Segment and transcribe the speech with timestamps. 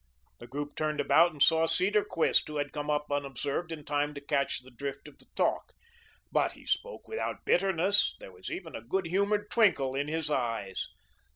[0.39, 4.19] The group turned about and saw Cedarquist, who had come up unobserved in time to
[4.21, 5.73] catch the drift of the talk.
[6.31, 10.87] But he spoke without bitterness; there was even a good humoured twinkle in his eyes.